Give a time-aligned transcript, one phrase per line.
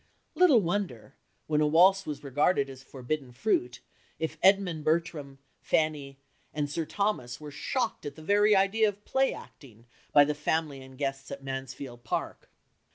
[0.33, 1.13] Little wonder,
[1.45, 3.81] when a waltz was regarded as forbidden fruit,
[4.17, 6.17] if Edmund Bertram, Fanny,
[6.55, 10.81] and Sir Thomas were shocked at the very idea of play acting by the family
[10.81, 12.49] and guests at Mansfield Park.